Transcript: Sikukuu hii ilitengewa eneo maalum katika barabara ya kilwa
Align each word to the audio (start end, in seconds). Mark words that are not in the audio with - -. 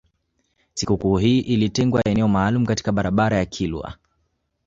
Sikukuu 0.73 1.17
hii 1.17 1.39
ilitengewa 1.39 2.03
eneo 2.05 2.27
maalum 2.27 2.65
katika 2.65 2.91
barabara 2.91 3.37
ya 3.37 3.45
kilwa 3.45 3.97